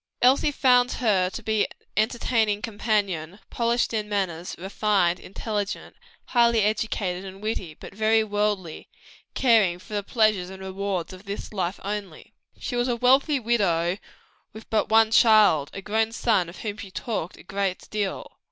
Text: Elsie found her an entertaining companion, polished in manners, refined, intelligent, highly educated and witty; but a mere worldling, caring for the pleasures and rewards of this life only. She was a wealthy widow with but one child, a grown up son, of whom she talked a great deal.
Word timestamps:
Elsie 0.23 0.49
found 0.51 0.93
her 0.93 1.29
an 1.45 1.65
entertaining 1.95 2.59
companion, 2.63 3.37
polished 3.51 3.93
in 3.93 4.09
manners, 4.09 4.55
refined, 4.57 5.19
intelligent, 5.19 5.95
highly 6.25 6.63
educated 6.63 7.23
and 7.23 7.39
witty; 7.43 7.75
but 7.79 7.93
a 7.93 7.97
mere 7.97 8.25
worldling, 8.25 8.85
caring 9.35 9.77
for 9.77 9.93
the 9.93 10.01
pleasures 10.01 10.49
and 10.49 10.59
rewards 10.63 11.13
of 11.13 11.25
this 11.25 11.53
life 11.53 11.79
only. 11.83 12.33
She 12.57 12.75
was 12.75 12.87
a 12.87 12.95
wealthy 12.95 13.39
widow 13.39 13.99
with 14.53 14.67
but 14.71 14.89
one 14.89 15.11
child, 15.11 15.69
a 15.71 15.83
grown 15.83 16.07
up 16.07 16.15
son, 16.15 16.49
of 16.49 16.61
whom 16.61 16.77
she 16.77 16.89
talked 16.89 17.37
a 17.37 17.43
great 17.43 17.87
deal. 17.91 18.39